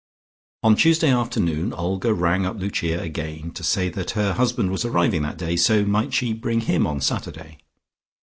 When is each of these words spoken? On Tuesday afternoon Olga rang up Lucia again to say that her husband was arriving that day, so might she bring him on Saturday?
On 0.63 0.75
Tuesday 0.75 1.11
afternoon 1.11 1.73
Olga 1.73 2.11
rang 2.11 2.43
up 2.43 2.57
Lucia 2.57 2.99
again 2.99 3.51
to 3.51 3.63
say 3.63 3.87
that 3.89 4.09
her 4.17 4.33
husband 4.33 4.71
was 4.71 4.83
arriving 4.83 5.21
that 5.21 5.37
day, 5.37 5.55
so 5.55 5.85
might 5.85 6.11
she 6.11 6.33
bring 6.33 6.61
him 6.61 6.87
on 6.87 6.99
Saturday? 7.01 7.59